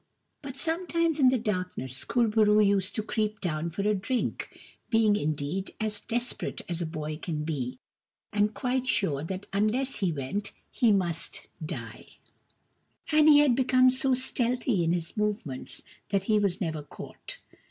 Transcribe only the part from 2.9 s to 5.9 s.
to creep down for a drink, being, indeed,